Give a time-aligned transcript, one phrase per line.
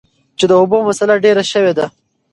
[0.37, 1.93] چې د اوبو مسله ډېره شوي ده ـ